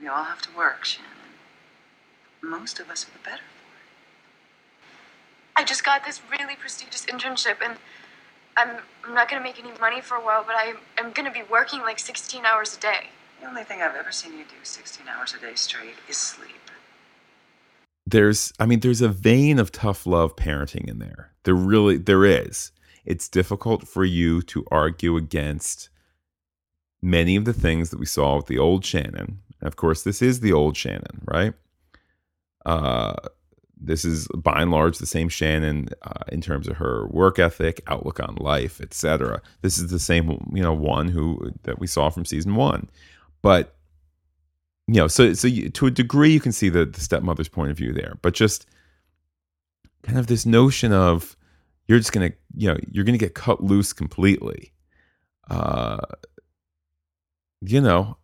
[0.00, 1.10] We all have to work, Shannon.
[2.42, 3.59] Most of us are the better for
[5.60, 7.76] I just got this really prestigious internship and
[8.56, 11.42] I'm, I'm not gonna make any money for a while, but I, I'm gonna be
[11.50, 13.10] working like 16 hours a day.
[13.42, 16.70] The only thing I've ever seen you do 16 hours a day straight is sleep.
[18.06, 21.32] There's, I mean, there's a vein of tough love parenting in there.
[21.44, 22.72] There really, there is.
[23.04, 25.90] It's difficult for you to argue against
[27.02, 30.22] many of the things that we saw with the old Shannon And of course, this
[30.22, 31.52] is the old Shannon, right?
[32.64, 33.16] Uh,
[33.80, 37.80] this is by and large the same Shannon uh, in terms of her work ethic,
[37.86, 39.40] outlook on life, etc.
[39.62, 42.90] This is the same, you know, one who that we saw from season one,
[43.42, 43.76] but
[44.86, 47.70] you know, so so you, to a degree you can see the, the stepmother's point
[47.70, 48.66] of view there, but just
[50.02, 51.36] kind of this notion of
[51.86, 54.72] you're just gonna, you know, you're gonna get cut loose completely.
[55.48, 55.98] Uh,
[57.60, 58.16] you know,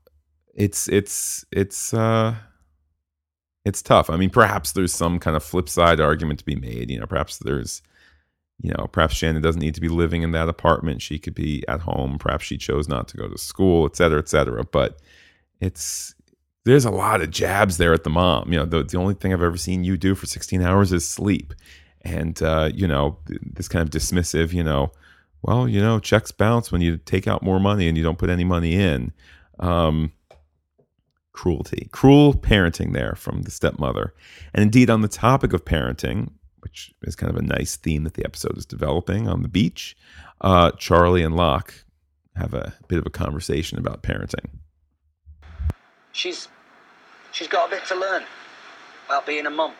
[0.54, 2.34] it's it's it's uh
[3.66, 4.08] it's tough.
[4.08, 6.88] I mean, perhaps there's some kind of flip side argument to be made.
[6.88, 7.82] You know, perhaps there's,
[8.60, 11.02] you know, perhaps Shannon doesn't need to be living in that apartment.
[11.02, 12.16] She could be at home.
[12.20, 14.62] Perhaps she chose not to go to school, et cetera, et cetera.
[14.62, 15.00] But
[15.60, 16.14] it's,
[16.64, 18.52] there's a lot of jabs there at the mom.
[18.52, 21.06] You know, the, the only thing I've ever seen you do for 16 hours is
[21.06, 21.52] sleep.
[22.02, 24.92] And, uh, you know, this kind of dismissive, you know,
[25.42, 28.30] well, you know, checks bounce when you take out more money and you don't put
[28.30, 29.12] any money in.
[29.58, 30.12] Um,
[31.36, 34.14] cruelty, cruel parenting there from the stepmother.
[34.52, 38.14] And indeed, on the topic of parenting, which is kind of a nice theme that
[38.14, 39.96] the episode is developing on the beach,
[40.40, 41.84] uh, Charlie and Locke
[42.34, 44.48] have a bit of a conversation about parenting.
[46.12, 46.48] She's
[47.32, 48.24] she's got a bit to learn
[49.06, 49.72] about being a mum.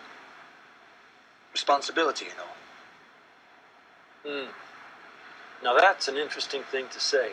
[1.52, 4.44] Responsibility, you know.
[4.44, 4.50] Hmm.
[5.64, 7.30] Now that's an interesting thing to say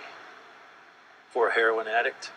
[1.30, 2.32] for a heroin addict.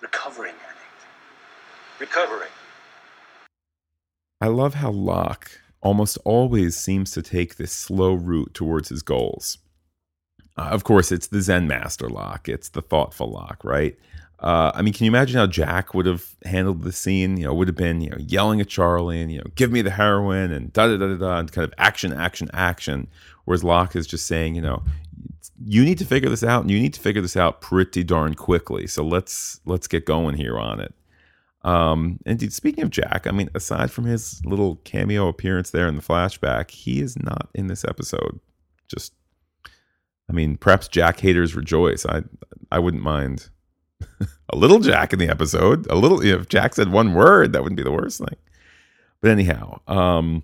[0.00, 2.00] Recovering addict.
[2.00, 2.50] Recovering.
[4.40, 9.58] I love how Locke almost always seems to take this slow route towards his goals.
[10.56, 12.48] Uh, of course, it's the Zen master Locke.
[12.48, 13.98] It's the thoughtful Locke, right?
[14.40, 17.36] Uh, I mean, can you imagine how Jack would have handled the scene?
[17.36, 19.80] You know, would have been you know yelling at Charlie and you know give me
[19.80, 23.08] the heroin and da da da da da and kind of action, action, action.
[23.44, 24.82] Whereas Locke is just saying, you know,
[25.64, 28.34] you need to figure this out and you need to figure this out pretty darn
[28.34, 28.86] quickly.
[28.86, 30.94] So let's let's get going here on it.
[31.62, 35.96] Um and speaking of jack i mean aside from his little cameo appearance there in
[35.96, 38.40] the flashback he is not in this episode.
[38.88, 39.14] Just
[40.28, 42.04] i mean perhaps jack haters rejoice.
[42.06, 42.22] I
[42.70, 43.48] i wouldn't mind
[44.50, 45.86] a little jack in the episode.
[45.88, 48.36] A little if jack said one word that wouldn't be the worst thing.
[49.20, 50.42] But anyhow um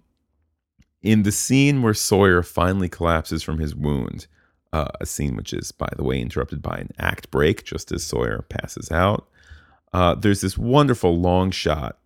[1.02, 4.26] in the scene where sawyer finally collapses from his wound
[4.72, 8.04] uh, a scene which is, by the way, interrupted by an act break just as
[8.04, 9.28] Sawyer passes out.
[9.92, 11.98] Uh, there's this wonderful long shot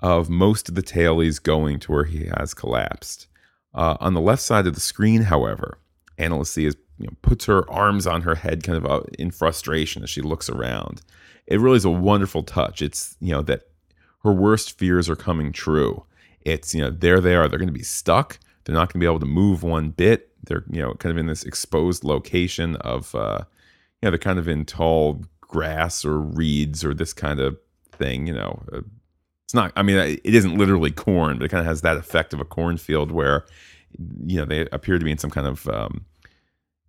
[0.00, 3.26] of most of the tailies going to where he has collapsed.
[3.74, 5.78] Uh, on the left side of the screen, however,
[6.18, 10.02] Lucia is, you know, puts her arms on her head kind of uh, in frustration
[10.02, 11.00] as she looks around.
[11.46, 12.82] It really is a wonderful touch.
[12.82, 13.62] It's, you know, that
[14.22, 16.04] her worst fears are coming true.
[16.42, 17.48] It's, you know, there they are.
[17.48, 18.38] They're going to be stuck.
[18.64, 21.18] They're not going to be able to move one bit they're you know kind of
[21.18, 23.40] in this exposed location of uh,
[24.00, 27.58] you know they're kind of in tall grass or reeds or this kind of
[27.92, 28.26] thing.
[28.26, 28.80] You know, uh,
[29.44, 29.72] it's not.
[29.76, 32.44] I mean, it isn't literally corn, but it kind of has that effect of a
[32.44, 33.44] cornfield where
[34.24, 36.04] you know they appear to be in some kind of um,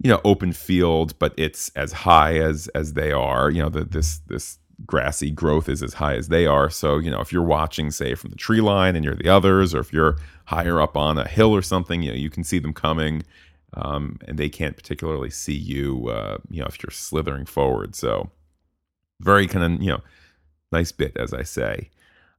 [0.01, 3.49] you know open field, but it's as high as as they are.
[3.49, 6.69] You know, the, this this grassy growth is as high as they are.
[6.69, 9.73] So, you know, if you're watching, say, from the tree line and you're the others,
[9.73, 12.59] or if you're higher up on a hill or something, you know, you can see
[12.59, 13.23] them coming,
[13.73, 17.95] um, and they can't particularly see you, uh, you know, if you're slithering forward.
[17.95, 18.31] So,
[19.19, 20.01] very kind of, you know,
[20.71, 21.89] nice bit, as I say.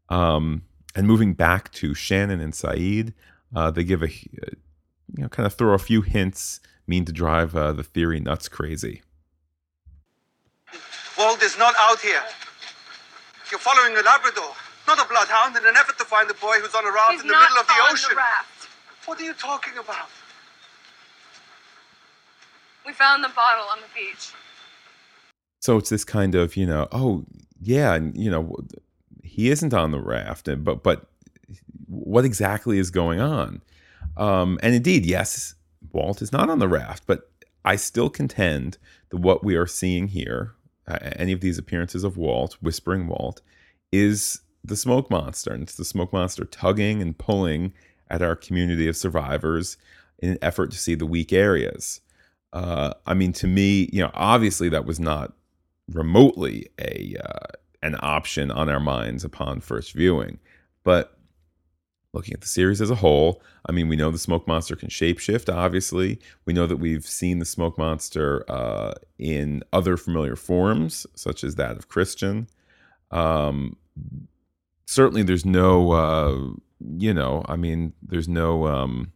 [0.09, 0.62] Um,
[0.94, 3.14] and moving back to Shannon and Sayid,
[3.55, 7.57] uh, they give a, you know, kind of throw a few hints, mean to drive
[7.57, 9.02] uh, the theory nuts crazy.
[11.22, 12.22] Walt is not out here.
[13.48, 14.56] You're following a Labrador,
[14.88, 17.20] not a bloodhound, in an effort to find the boy who's on a raft He's
[17.20, 18.08] in the middle of the not on ocean.
[18.11, 18.68] The raft.
[19.06, 20.08] What are you talking about?
[22.85, 24.32] We found the bottle on the beach.
[25.61, 27.24] So it's this kind of, you know, oh
[27.61, 28.56] yeah, and you know,
[29.22, 31.06] he isn't on the raft, but but
[31.87, 33.62] what exactly is going on?
[34.16, 35.54] Um, and indeed, yes,
[35.92, 37.30] Walt is not on the raft, but
[37.64, 38.78] I still contend
[39.11, 40.54] that what we are seeing here
[40.94, 43.40] uh, any of these appearances of Walt, whispering Walt,
[43.90, 45.52] is the smoke monster.
[45.52, 47.72] And it's the smoke monster tugging and pulling
[48.09, 49.76] at our community of survivors
[50.18, 52.00] in an effort to see the weak areas.
[52.52, 55.33] Uh, I mean, to me, you know, obviously that was not
[55.90, 57.46] remotely a uh,
[57.83, 60.38] an option on our minds upon first viewing,
[60.85, 61.18] but
[62.12, 64.88] looking at the series as a whole, I mean, we know the smoke monster can
[64.88, 66.20] shapeshift, obviously.
[66.44, 71.55] We know that we've seen the smoke monster uh, in other familiar forms, such as
[71.57, 72.48] that of Christian.
[73.11, 73.77] Um,
[74.87, 76.38] certainly, there's no, uh,
[76.98, 79.12] you know, I mean, there's no um,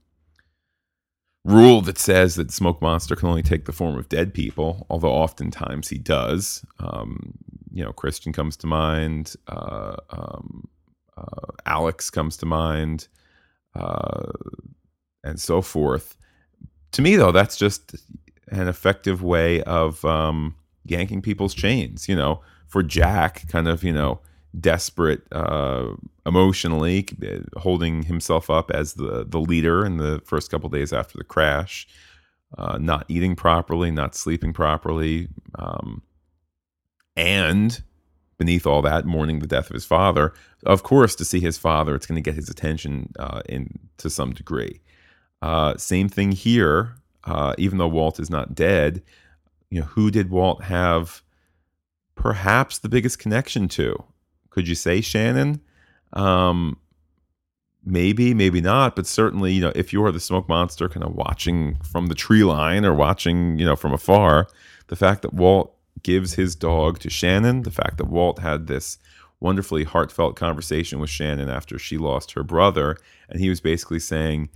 [1.47, 5.13] rule that says that Smoke Monster can only take the form of dead people, although
[5.13, 6.65] oftentimes he does.
[6.81, 7.35] Um,
[7.73, 10.69] you know, Christian comes to mind, uh, um,
[11.17, 13.09] uh, Alex comes to mind,
[13.75, 14.33] uh,
[15.25, 16.17] and so forth.
[16.93, 17.97] To me, though, that's just
[18.49, 22.09] an effective way of um, yanking people's chains.
[22.09, 24.21] You know, for Jack, kind of, you know,
[24.59, 25.89] desperate uh,
[26.25, 27.07] emotionally,
[27.57, 31.87] holding himself up as the the leader in the first couple days after the crash,
[32.59, 36.03] uh, not eating properly, not sleeping properly, um,
[37.17, 37.83] and
[38.39, 40.33] beneath all that, mourning the death of his father.
[40.65, 44.11] Of course, to see his father, it's going to get his attention uh, in to
[44.11, 44.81] some degree.
[45.43, 46.95] Uh, same thing here.
[47.25, 49.03] Uh, even though Walt is not dead,
[49.71, 51.23] you know who did Walt have
[52.15, 54.03] perhaps the biggest connection to?
[54.51, 55.61] Could you say Shannon?
[56.13, 56.79] Um,
[57.85, 61.15] maybe, maybe not, but certainly, you know, if you are the smoke monster kind of
[61.15, 64.49] watching from the tree line or watching, you know, from afar,
[64.87, 68.99] the fact that Walt gives his dog to Shannon, the fact that Walt had this
[69.41, 72.97] wonderfully heartfelt conversation with Shannon after she lost her brother,
[73.29, 74.49] and he was basically saying,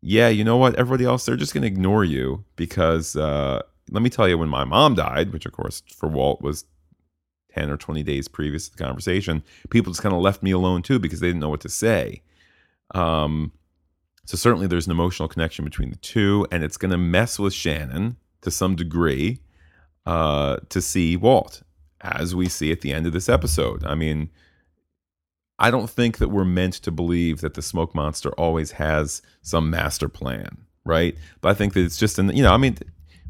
[0.00, 0.76] Yeah, you know what?
[0.76, 4.48] Everybody else, they're just going to ignore you because uh, let me tell you, when
[4.48, 6.64] my mom died, which of course for Walt was
[7.54, 10.82] 10 or 20 days previous to the conversation, people just kind of left me alone
[10.82, 12.22] too because they didn't know what to say.
[12.94, 13.52] Um,
[14.24, 17.52] so certainly there's an emotional connection between the two, and it's going to mess with
[17.52, 19.40] Shannon to some degree
[20.06, 21.62] uh, to see Walt,
[22.00, 23.84] as we see at the end of this episode.
[23.84, 24.30] I mean,
[25.58, 29.70] I don't think that we're meant to believe that the smoke monster always has some
[29.70, 31.16] master plan, right?
[31.40, 32.78] But I think that it's just an, you know, I mean,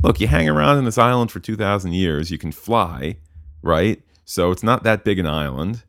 [0.02, 3.16] look, you hang around in this island for 2,000 years, you can fly,
[3.62, 4.00] right?
[4.24, 5.82] So it's not that big an island.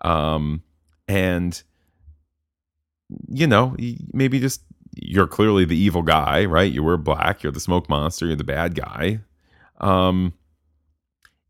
[0.00, 0.62] Um,
[1.06, 1.62] and,
[3.28, 3.76] you know,
[4.12, 4.62] maybe just
[4.96, 6.70] you're clearly the evil guy, right?
[6.70, 9.20] You wear black, you're the smoke monster, you're the bad guy.
[9.80, 10.34] Um,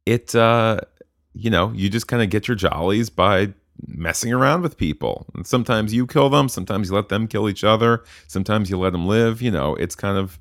[0.06, 0.80] it, uh,
[1.34, 3.54] you know, you just kind of get your jollies by
[3.86, 5.26] messing around with people.
[5.34, 8.92] And sometimes you kill them, sometimes you let them kill each other, sometimes you let
[8.92, 9.42] them live.
[9.42, 10.38] You know, it's kind of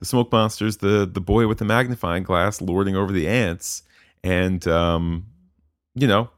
[0.00, 3.82] the smoke monsters, the the boy with the magnifying glass lording over the ants
[4.22, 5.26] and um,
[5.94, 6.30] you know,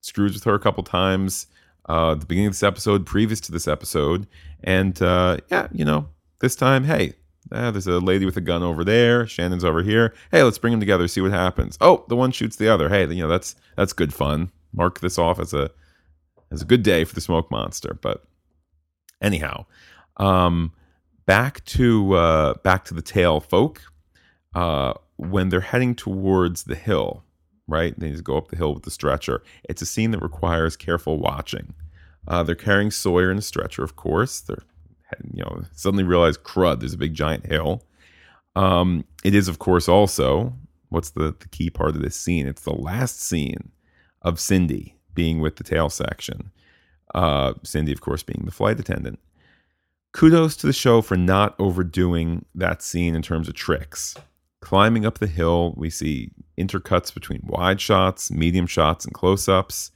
[0.00, 1.46] screws with her a couple times.
[1.86, 4.28] Uh, the beginning of this episode, previous to this episode,
[4.62, 6.08] and uh, yeah, you know,
[6.40, 7.14] this time, hey,
[7.50, 9.26] uh, there's a lady with a gun over there.
[9.26, 10.14] Shannon's over here.
[10.30, 11.76] Hey, let's bring them together, see what happens.
[11.80, 12.88] Oh, the one shoots the other.
[12.88, 14.50] Hey, you know that's that's good fun.
[14.72, 15.70] Mark this off as a
[16.50, 17.98] as a good day for the smoke monster.
[18.00, 18.24] But
[19.20, 19.66] anyhow,
[20.18, 20.72] um,
[21.26, 23.82] back to uh, back to the tail folk.
[24.54, 27.24] Uh, when they're heading towards the hill,
[27.66, 27.98] right?
[27.98, 29.42] They just go up the hill with the stretcher.
[29.64, 31.74] It's a scene that requires careful watching.
[32.26, 34.40] Uh, they're carrying Sawyer in a stretcher, of course.
[34.40, 34.62] They're,
[35.32, 37.84] you know, suddenly realize, crud, there's a big giant hill.
[38.56, 40.54] Um, it is, of course, also
[40.92, 42.46] what's the, the key part of this scene?
[42.46, 43.70] It's the last scene
[44.20, 46.50] of Cindy being with the tail section.
[47.14, 49.18] Uh, Cindy, of course, being the flight attendant.
[50.12, 54.14] Kudos to the show for not overdoing that scene in terms of tricks.
[54.60, 59.90] Climbing up the hill, we see intercuts between wide shots, medium shots, and close ups.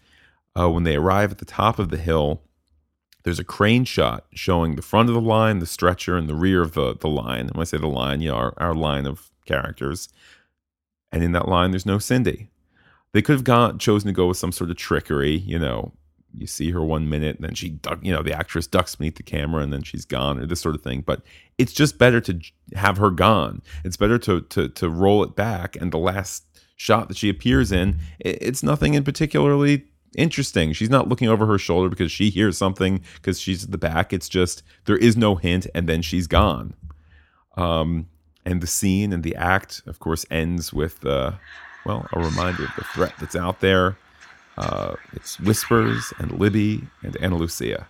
[0.58, 2.40] Uh, when they arrive at the top of the hill,
[3.26, 6.62] there's a crane shot showing the front of the line, the stretcher, and the rear
[6.62, 7.48] of the, the line.
[7.48, 10.08] When I say the line, you know, our, our line of characters.
[11.10, 12.50] And in that line, there's no Cindy.
[13.10, 15.92] They could have gone, chosen to go with some sort of trickery, you know,
[16.38, 19.16] you see her one minute and then she duck, you know the actress ducks beneath
[19.16, 21.22] the camera and then she's gone or this sort of thing but
[21.56, 22.38] it's just better to
[22.74, 26.44] have her gone it's better to to to roll it back and the last
[26.76, 29.86] shot that she appears in it's nothing in particularly
[30.16, 33.78] interesting she's not looking over her shoulder because she hears something because she's at the
[33.78, 36.74] back it's just there is no hint and then she's gone
[37.56, 38.06] um
[38.44, 41.32] and the scene and the act of course ends with uh
[41.84, 43.96] well a reminder of the threat that's out there
[44.58, 47.86] uh, it's Whispers and Libby and Ana Lucia.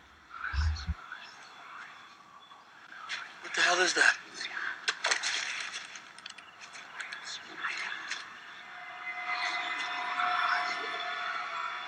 [3.43, 4.17] What the hell is that?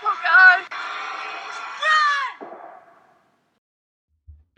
[0.05, 0.61] Oh God!
[2.43, 2.51] Run!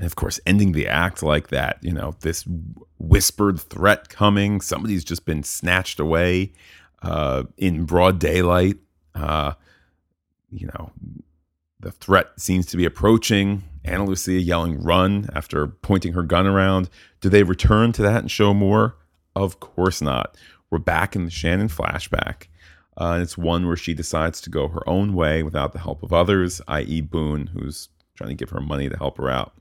[0.01, 2.46] And of course, ending the act like that, you know, this
[2.98, 6.53] whispered threat coming, somebody's just been snatched away
[7.03, 8.78] uh, in broad daylight.
[9.14, 9.53] Uh,
[10.51, 10.90] you know,
[11.80, 13.62] the threat seems to be approaching.
[13.84, 16.88] Ana Lucia yelling, run, after pointing her gun around.
[17.20, 18.96] Do they return to that and show more?
[19.36, 20.34] Of course not.
[20.70, 22.44] We're back in the Shannon flashback.
[22.98, 26.03] Uh, and it's one where she decides to go her own way without the help
[26.03, 29.53] of others, i.e., Boone, who's trying to give her money to help her out.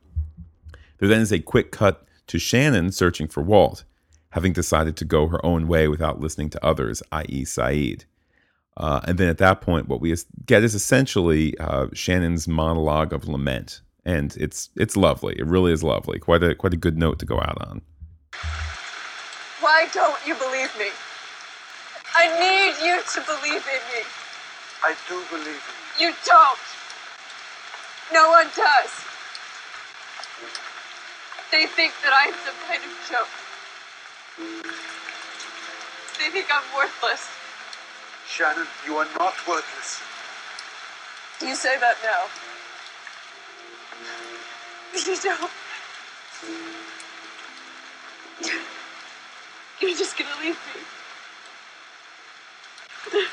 [1.00, 3.84] There then is a quick cut to Shannon searching for Walt,
[4.32, 8.06] having decided to go her own way without listening to others, i.e., Sayid.
[8.78, 13.28] Uh, and then at that point, what we get is essentially uh, Shannon's monologue of
[13.28, 15.36] lament, and it's it's lovely.
[15.38, 16.18] It really is lovely.
[16.18, 17.82] Quite a quite a good note to go out on.
[19.60, 20.88] Why don't you believe me?
[22.16, 24.04] I need you to believe in me.
[24.82, 26.08] I do believe in you.
[26.08, 26.60] You don't.
[28.14, 28.92] No one does.
[31.52, 33.28] They think that I'm some kind of joke.
[36.20, 37.28] They think I'm worthless.
[38.28, 40.02] Shannon, you are not worthless.
[41.42, 42.28] You say that now.
[45.08, 45.52] You don't.
[49.82, 50.82] You're just gonna leave me.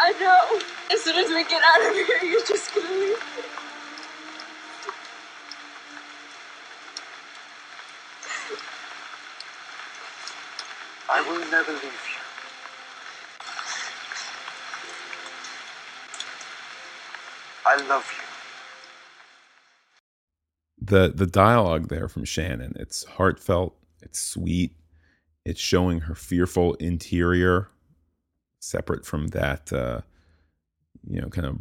[0.00, 0.60] I know.
[0.92, 3.42] As soon as we get out of here, you're just gonna leave me.
[11.24, 11.90] I will never leave you.
[17.66, 18.24] I love you.
[20.86, 24.76] The the dialogue there from Shannon, it's heartfelt, it's sweet,
[25.44, 27.68] it's showing her fearful interior,
[28.60, 30.02] separate from that uh,
[31.08, 31.56] you know, kind of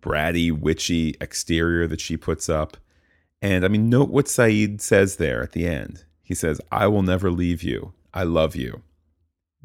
[0.00, 2.76] bratty, witchy exterior that she puts up.
[3.42, 6.04] And I mean, note what Sayid says there at the end.
[6.22, 7.92] He says, I will never leave you.
[8.12, 8.82] I love you.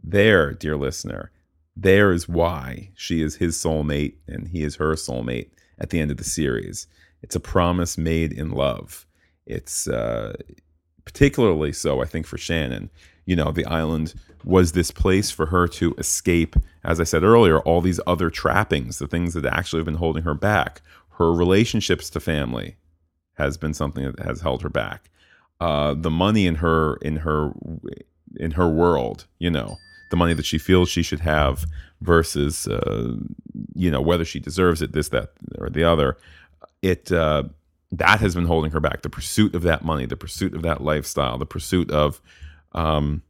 [0.02, 1.32] There, dear listener,
[1.76, 6.12] there is why she is his soulmate and he is her soulmate at the end
[6.12, 6.88] of the series.
[7.22, 9.06] It's a promise made in love.
[9.46, 10.36] It's uh,
[11.06, 12.89] particularly so, I think, for Shannon.
[13.26, 17.60] You know, the island was this place for her to escape, as I said earlier,
[17.60, 20.82] all these other trappings, the things that actually have been holding her back.
[21.18, 22.76] Her relationships to family
[23.34, 25.10] has been something that has held her back.
[25.60, 27.54] Uh, the money in her in her
[28.38, 29.78] in her world, you know,
[30.09, 31.65] the money that she feels she should have
[32.01, 33.15] versus uh,
[33.73, 36.17] you know whether she deserves it, this, that, or the other.
[36.82, 37.43] It uh,
[37.91, 39.01] that has been holding her back.
[39.01, 42.21] The pursuit of that money, the pursuit of that lifestyle, the pursuit of
[42.73, 43.23] um,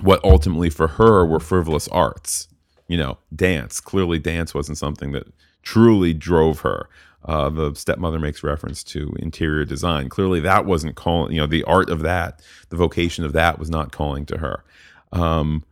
[0.00, 2.48] what ultimately for her were frivolous arts.
[2.88, 3.80] You know, dance.
[3.80, 5.26] Clearly, dance wasn't something that
[5.62, 6.88] truly drove her.
[7.26, 10.08] Uh, the stepmother makes reference to interior design.
[10.08, 11.32] Clearly, that wasn't calling.
[11.32, 14.64] You know, the art of that, the vocation of that, was not calling to her.
[15.12, 15.64] Um,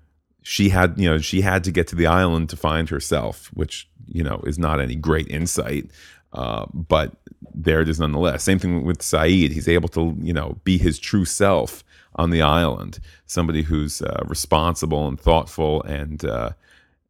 [0.42, 3.88] she had, you know, she had to get to the island to find herself, which
[4.06, 5.90] you know is not any great insight.
[6.32, 7.12] Uh, but
[7.54, 8.42] there it is nonetheless.
[8.42, 9.52] Same thing with Sayid.
[9.52, 11.84] He's able to, you know, be his true self
[12.16, 12.98] on the island.
[13.26, 16.50] Somebody who's uh, responsible and thoughtful, and, uh,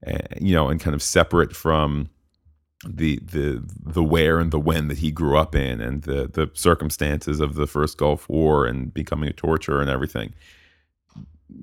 [0.02, 2.10] and you know, and kind of separate from
[2.86, 6.50] the the the where and the when that he grew up in, and the the
[6.54, 10.34] circumstances of the first Gulf War and becoming a torturer and everything.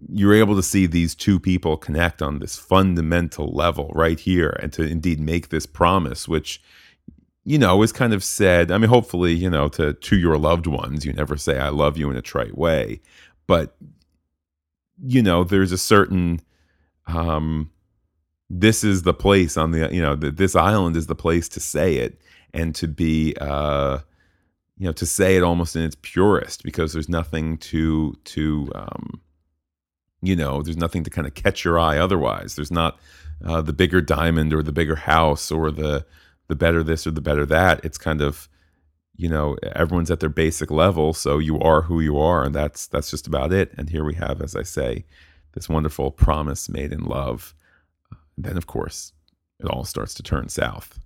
[0.09, 4.71] You're able to see these two people connect on this fundamental level right here, and
[4.73, 6.61] to indeed make this promise, which
[7.43, 8.71] you know, is kind of said.
[8.71, 11.97] I mean, hopefully, you know, to to your loved ones, you never say "I love
[11.97, 13.01] you" in a trite way,
[13.47, 13.75] but
[15.03, 16.41] you know, there's a certain
[17.07, 17.71] um,
[18.53, 21.95] this is the place on the you know this island is the place to say
[21.95, 22.19] it
[22.53, 23.99] and to be uh,
[24.77, 29.21] you know to say it almost in its purest because there's nothing to to um,
[30.21, 32.55] you know there's nothing to kind of catch your eye otherwise.
[32.55, 32.99] There's not
[33.45, 36.05] uh, the bigger diamond or the bigger house or the
[36.49, 37.79] the better this or the better that.
[37.85, 38.49] It's kind of,
[39.15, 42.85] you know, everyone's at their basic level, so you are who you are, and that's
[42.87, 43.71] that's just about it.
[43.77, 45.05] And here we have, as I say,
[45.53, 47.55] this wonderful promise made in love.
[48.41, 49.13] And then, of course,
[49.59, 50.99] it all starts to turn south.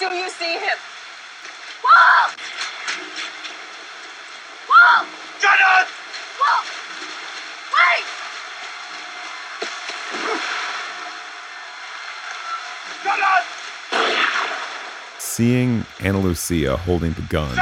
[0.00, 0.78] Do you see him?
[1.84, 2.34] Walt!
[4.70, 5.06] Walt!
[5.38, 5.86] Shannon!
[6.40, 6.66] Walt!
[7.74, 8.04] Wait!
[15.18, 17.54] Seeing Ana Lucia holding the gun,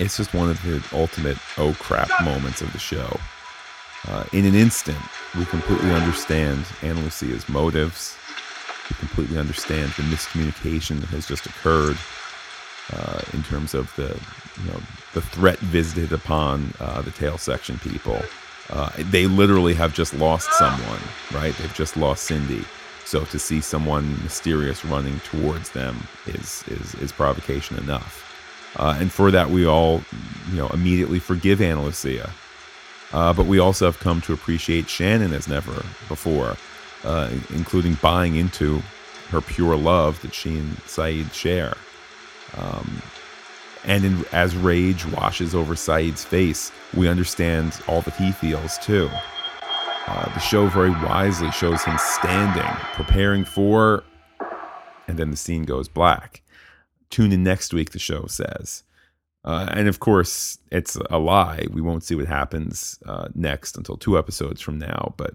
[0.00, 3.18] it's just one of the ultimate oh crap moments of the show.
[4.08, 4.98] Uh, in an instant,
[5.36, 8.16] we completely understand Ana Lucia's motives.
[8.88, 11.98] We completely understand the miscommunication that has just occurred
[12.92, 14.18] uh, in terms of the,
[14.62, 14.80] you know,
[15.12, 18.20] the threat visited upon uh, the tail section people.
[18.70, 21.00] Uh, they literally have just lost someone,
[21.32, 21.54] right?
[21.56, 22.64] They've just lost Cindy.
[23.04, 28.29] So to see someone mysterious running towards them is is is provocation enough.
[28.76, 30.02] Uh, and for that, we all,
[30.50, 32.30] you know, immediately forgive Ana Lucia.
[33.12, 36.56] Uh, but we also have come to appreciate Shannon as never before.
[37.04, 38.82] uh, including buying into
[39.30, 41.76] her pure love that she and Sayid share.
[42.56, 43.02] Um,
[43.84, 49.08] and in, as rage washes over Sayid's face, we understand all that he feels too.
[50.06, 54.02] Uh, the show very wisely shows him standing, preparing for,
[55.06, 56.42] and then the scene goes black.
[57.10, 58.84] Tune in next week, the show says.
[59.44, 61.66] Uh, and of course, it's a lie.
[61.70, 65.14] We won't see what happens uh, next until two episodes from now.
[65.16, 65.34] But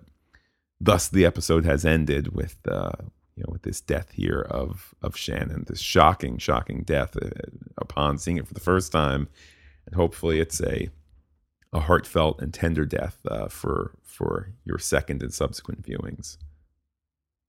[0.80, 2.91] thus, the episode has ended with uh,
[3.36, 7.30] you know with this death here of of Shannon, this shocking, shocking death uh,
[7.78, 9.28] upon seeing it for the first time,
[9.88, 10.89] and hopefully, it's a
[11.73, 16.38] a heartfelt and tender death uh, for for your second and subsequent viewings.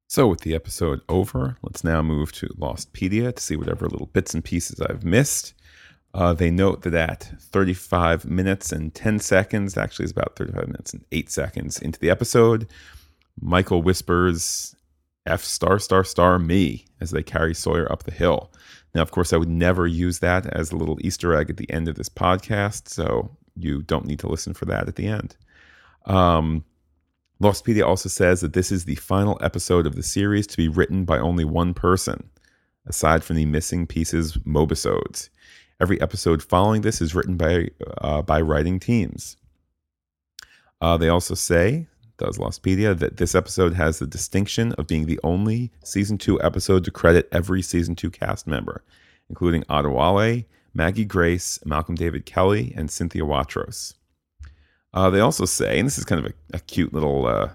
[0.09, 4.35] So, with the episode over, let's now move to Lostpedia to see whatever little bits
[4.35, 5.53] and pieces I've missed.
[6.15, 10.93] Uh, they note that at 35 minutes and 10 seconds, actually, it's about 35 minutes
[10.93, 12.69] and 8 seconds into the episode,
[13.41, 14.77] Michael whispers,
[15.27, 18.53] F star star star me as they carry Sawyer up the hill.
[18.95, 21.71] Now, of course, I would never use that as a little Easter egg at the
[21.71, 25.37] end of this podcast, so you don't need to listen for that at the end.
[26.07, 26.65] Um,
[27.41, 31.05] Lostpedia also says that this is the final episode of the series to be written
[31.05, 32.31] by only one person,
[32.87, 35.29] aside from the missing pieces mobisodes.
[35.79, 37.69] Every episode following this is written by
[37.99, 39.37] uh, by writing teams.
[40.81, 45.21] Uh, they also say, does Lostpedia, that this episode has the distinction of being the
[45.23, 48.83] only season two episode to credit every season two cast member,
[49.29, 53.95] including Adewale, Maggie Grace, Malcolm David Kelley, and Cynthia Watros.
[54.97, 57.51] Uh, they also say, and this is kind of a, a cute little, uh,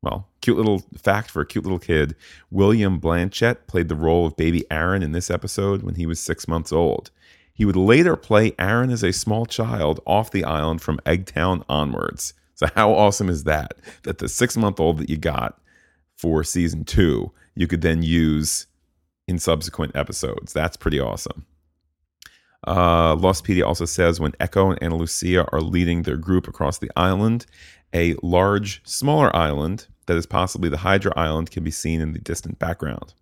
[0.00, 2.14] well, cute little fact for a cute little kid.
[2.52, 6.46] William Blanchette played the role of baby Aaron in this episode when he was six
[6.46, 7.10] months old.
[7.52, 12.32] He would later play Aaron as a small child off the island from Eggtown onwards.
[12.54, 13.74] So, how awesome is that?
[14.04, 15.60] That the six month old that you got
[16.16, 18.68] for season two, you could then use
[19.26, 20.52] in subsequent episodes.
[20.52, 21.44] That's pretty awesome.
[22.66, 26.90] Uh, Lostpedia also says when Eko and Ana Lucia are leading their group across the
[26.96, 27.46] island,
[27.94, 32.18] a large, smaller island that is possibly the Hydra Island can be seen in the
[32.18, 33.14] distant background.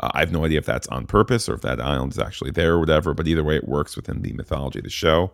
[0.00, 2.52] Uh, I have no idea if that's on purpose or if that island is actually
[2.52, 5.32] there or whatever, but either way, it works within the mythology of the show.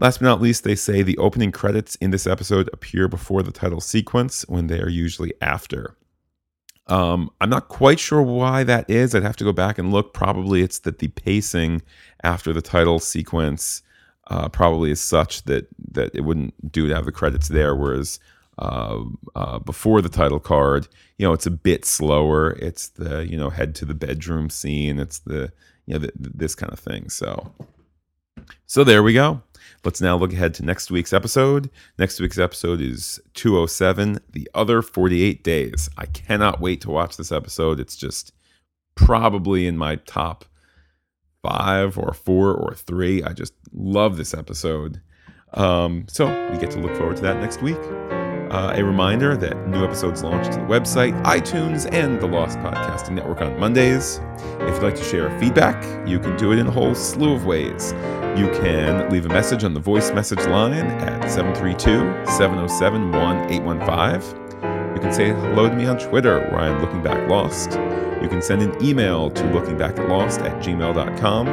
[0.00, 3.52] Last but not least, they say the opening credits in this episode appear before the
[3.52, 5.96] title sequence when they are usually after.
[6.86, 9.14] Um, I'm not quite sure why that is.
[9.14, 10.12] I'd have to go back and look.
[10.12, 11.82] Probably it's that the pacing
[12.22, 13.82] after the title sequence
[14.28, 18.18] uh, probably is such that that it wouldn't do to have the credits there, whereas
[18.58, 19.00] uh,
[19.34, 22.52] uh, before the title card, you know, it's a bit slower.
[22.52, 24.98] It's the you know head to the bedroom scene.
[24.98, 25.52] It's the
[25.86, 27.08] you know the, this kind of thing.
[27.08, 27.52] So,
[28.66, 29.42] so there we go.
[29.84, 31.70] Let's now look ahead to next week's episode.
[31.98, 35.88] Next week's episode is 207, The Other 48 Days.
[35.96, 37.80] I cannot wait to watch this episode.
[37.80, 38.32] It's just
[38.94, 40.44] probably in my top
[41.42, 43.22] five or four or three.
[43.22, 45.00] I just love this episode.
[45.52, 47.78] Um, so we get to look forward to that next week.
[48.54, 53.10] Uh, a reminder that new episodes launch to the website, iTunes, and the Lost Podcasting
[53.10, 54.20] Network on Mondays.
[54.60, 57.46] If you'd like to share feedback, you can do it in a whole slew of
[57.46, 57.92] ways.
[58.36, 64.94] You can leave a message on the voice message line at 732 707 1815.
[64.94, 67.72] You can say hello to me on Twitter, where I'm looking back lost.
[68.22, 71.48] You can send an email to lookingbackatlost at gmail.com.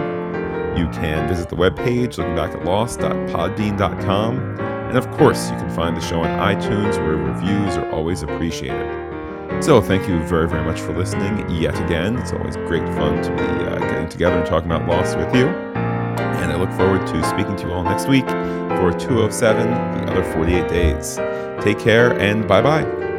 [0.78, 4.71] You can visit the webpage, lookingbackatlost.podbean.com.
[4.92, 9.64] And of course, you can find the show on iTunes where reviews are always appreciated.
[9.64, 12.18] So, thank you very, very much for listening yet again.
[12.18, 15.48] It's always great fun to be uh, getting together and talking about Lost with you.
[15.48, 20.24] And I look forward to speaking to you all next week for 207, the other
[20.34, 21.16] 48 days.
[21.64, 23.11] Take care and bye bye.